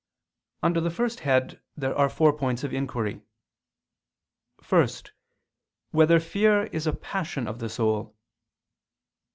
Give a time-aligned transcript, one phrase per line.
[0.63, 3.21] Under the first head there are four points of inquiry:
[4.67, 4.87] (1)
[5.91, 8.17] Whether fear is a passion of the soul?